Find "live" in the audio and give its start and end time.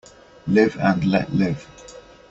0.47-0.77, 1.31-1.67